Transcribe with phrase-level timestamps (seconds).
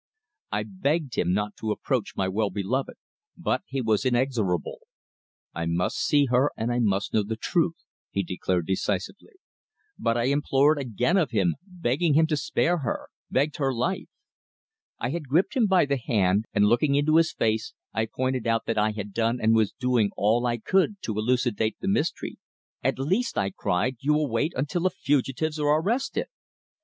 [0.51, 2.95] I begged him not to approach my well beloved,
[3.37, 4.79] but he was inexorable.
[5.53, 7.75] "I must see her and I must know the truth,"
[8.09, 9.33] he declared decisively.
[9.99, 14.07] But I implored again of him, begging him to spare her begged her life.
[14.97, 18.65] I had gripped him by the hand, and looking into his face I pointed out
[18.65, 22.39] that I had done and was doing all I could to elucidate the mystery.
[22.81, 26.25] "At least," I cried, "you will wait until the fugitives are arrested!"